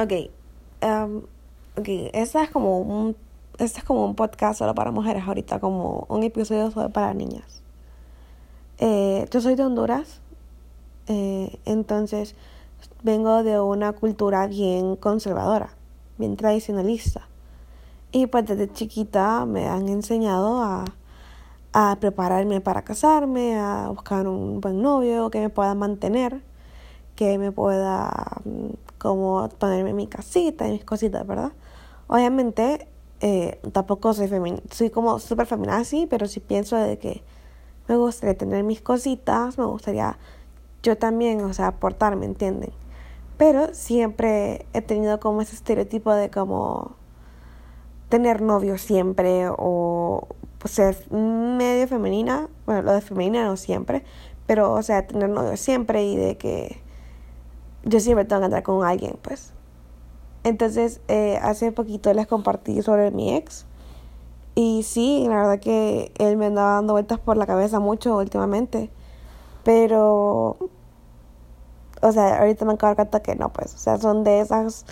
[0.00, 0.12] Ok.
[0.82, 1.18] Um,
[1.76, 3.14] ok, esta es como un.
[3.58, 7.60] Este es como un podcast solo para mujeres ahorita, como un episodio solo para niñas.
[8.78, 10.22] Eh, yo soy de Honduras,
[11.06, 12.34] eh, entonces
[13.02, 15.74] vengo de una cultura bien conservadora,
[16.16, 17.28] bien tradicionalista.
[18.10, 20.86] Y pues desde chiquita me han enseñado a,
[21.74, 26.40] a prepararme para casarme, a buscar un buen novio que me pueda mantener,
[27.20, 31.52] que me pueda mm, como ponerme mi casita y mis cositas, ¿verdad?
[32.06, 32.88] Obviamente
[33.20, 37.22] eh, tampoco soy femenina, soy como súper feminazi, pero sí pienso de que
[37.88, 40.16] me gustaría tener mis cositas, me gustaría
[40.82, 42.70] yo también, o sea, aportar, ¿me entienden?
[43.36, 46.96] Pero siempre he tenido como ese estereotipo de como
[48.08, 50.26] tener novio siempre o
[50.64, 54.04] ser medio femenina, bueno, lo de femenina no siempre,
[54.46, 56.80] pero o sea, tener novio siempre y de que
[57.84, 59.52] yo siempre tengo que andar con alguien, pues.
[60.44, 63.66] Entonces, eh, hace poquito les compartí sobre mi ex.
[64.54, 68.90] Y sí, la verdad que él me andaba dando vueltas por la cabeza mucho últimamente.
[69.64, 70.56] Pero,
[72.02, 73.74] o sea, ahorita me acabo de que no, pues.
[73.74, 74.86] O sea, son de esas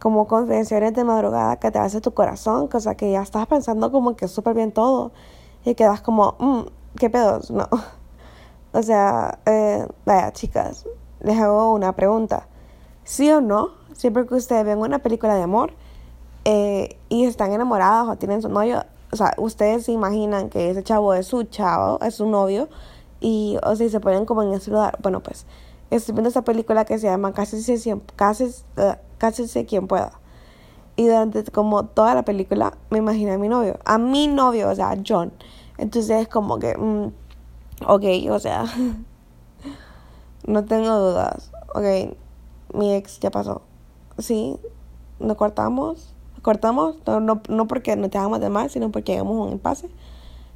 [0.00, 4.16] como confesiones de madrugada que te hace tu corazón, cosa que ya estás pensando como
[4.16, 5.12] que súper bien todo.
[5.64, 6.62] Y quedas como, mmm,
[6.98, 7.50] ¿qué pedos?
[7.50, 7.68] No.
[8.72, 10.86] O sea, eh, vaya, chicas,
[11.22, 12.46] les hago una pregunta.
[13.04, 13.70] ¿Sí o no?
[13.92, 15.72] Siempre que ustedes ven una película de amor
[16.44, 20.82] eh, y están enamorados o tienen su novio, o sea, ustedes se imaginan que ese
[20.82, 22.68] chavo es su chavo, es su novio,
[23.20, 24.98] y o sea, se ponen como en ese lugar.
[25.02, 25.46] Bueno, pues
[25.90, 30.12] estoy viendo esta película que se llama Casi sé, casi, uh, casi sé quien pueda.
[30.96, 34.74] Y durante como toda la película me imaginé a mi novio, a mi novio, o
[34.74, 35.32] sea, John.
[35.78, 37.12] Entonces es como que, mm,
[37.86, 38.64] ok, o sea,
[40.46, 41.50] No tengo dudas.
[41.74, 42.16] Ok,
[42.74, 43.62] mi ex ya pasó.
[44.18, 44.58] Sí,
[45.18, 46.14] nos cortamos.
[46.42, 49.52] Cortamos, no, no, no porque no te hagamos de mal, sino porque llegamos a un
[49.52, 49.90] impasse.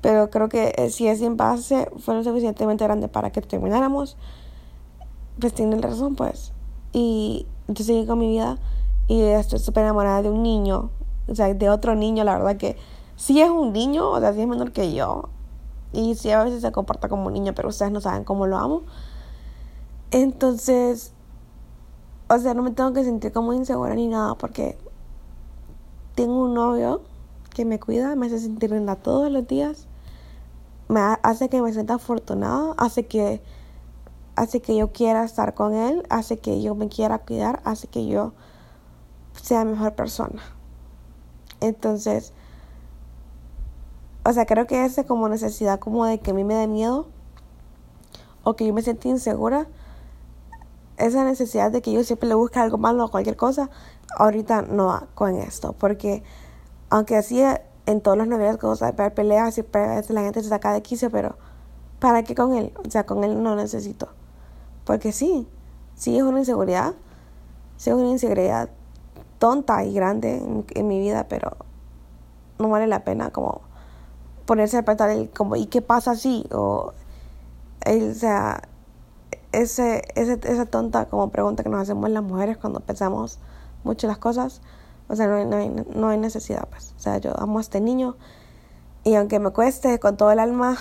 [0.00, 4.16] Pero creo que eh, si ese impasse fue lo suficientemente grande para que termináramos,
[5.40, 6.52] pues tiene razón, pues.
[6.92, 8.58] Y yo seguí con mi vida
[9.08, 10.90] y estoy súper enamorada de un niño,
[11.28, 12.76] o sea, de otro niño, la verdad que
[13.16, 15.28] sí es un niño, o sea, sí es menor que yo.
[15.92, 18.56] Y sí a veces se comporta como un niño, pero ustedes no saben cómo lo
[18.56, 18.82] amo.
[20.10, 21.12] Entonces,
[22.28, 24.78] o sea, no me tengo que sentir como insegura ni nada porque
[26.14, 27.02] tengo un novio
[27.54, 29.86] que me cuida, me hace sentir linda todos los días,
[30.88, 33.42] me hace que me sienta afortunada, hace que
[34.36, 38.06] hace que yo quiera estar con él, hace que yo me quiera cuidar, hace que
[38.06, 38.32] yo
[39.40, 40.42] sea mejor persona.
[41.60, 42.32] Entonces,
[44.24, 47.06] o sea, creo que esa como necesidad como de que a mí me dé miedo
[48.44, 49.66] o que yo me sienta insegura
[50.96, 53.70] esa necesidad de que yo siempre le busque algo malo o cualquier cosa,
[54.16, 55.72] ahorita no va con esto.
[55.74, 56.22] Porque
[56.90, 57.42] aunque así
[57.86, 61.36] en todos los noviazgos hay peleas, siempre a la gente se saca de quicio, pero
[61.98, 62.72] ¿para qué con él?
[62.86, 64.08] O sea, con él no necesito.
[64.84, 65.48] Porque sí,
[65.94, 66.94] sí es una inseguridad,
[67.76, 68.70] sí es una inseguridad
[69.38, 71.56] tonta y grande en, mi vida, pero
[72.58, 73.60] no vale la pena como
[74.46, 76.46] ponerse a pensar el, como, ¿y qué pasa si?
[76.52, 76.92] O,
[77.84, 78.62] o sea,
[79.56, 83.38] ese, ese, esa tonta como pregunta que nos hacemos las mujeres cuando pensamos
[83.84, 84.60] mucho las cosas,
[85.08, 86.92] o sea, no hay, no no hay necesidad, pues.
[86.96, 88.16] O sea, yo amo a este niño
[89.02, 90.76] y aunque me cueste con todo el alma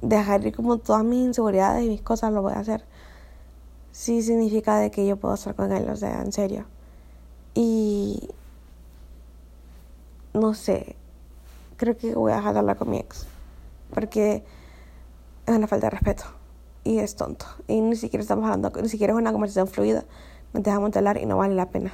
[0.00, 2.86] dejar ir como todas mis inseguridades y mis cosas, lo voy a hacer.
[3.92, 6.64] Sí significa de que yo puedo estar con él, o sea, en serio.
[7.54, 8.30] Y
[10.32, 10.96] no sé,
[11.76, 13.26] creo que voy a dejar de hablar con mi ex,
[13.92, 14.42] porque
[15.46, 16.37] es una falta de respeto
[16.88, 17.44] y es tonto.
[17.66, 20.04] Y ni siquiera estamos hablando, ni siquiera es una conversación fluida.
[20.54, 21.92] Nos dejamos de hablar y no vale la pena.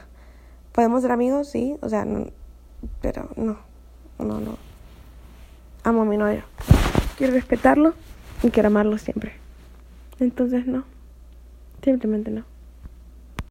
[0.71, 1.49] ¿Podemos ser amigos?
[1.49, 2.29] Sí, o sea, no,
[3.01, 3.59] pero no,
[4.21, 4.57] no, no.
[5.83, 6.45] Amo a mi novio.
[7.19, 7.95] Quiero respetarlo
[8.45, 9.33] y quiero amarlo siempre.
[10.21, 10.85] Entonces no,
[11.83, 12.45] simplemente no.